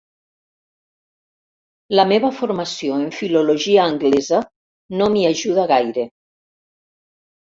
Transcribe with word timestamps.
La 1.99 2.05
meva 2.11 2.31
formació 2.37 2.97
en 2.99 3.03
filologia 3.17 3.83
anglesa 3.89 4.39
no 5.03 5.11
m'hi 5.17 5.27
ajuda 5.33 5.67
gaire. 5.73 6.07